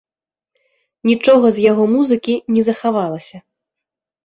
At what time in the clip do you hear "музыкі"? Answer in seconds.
1.93-2.33